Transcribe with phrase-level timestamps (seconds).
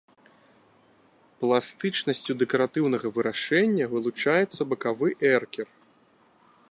[1.43, 5.67] Пластычнасцю дэкаратыўнага вырашэння вылучаецца бакавы эркер.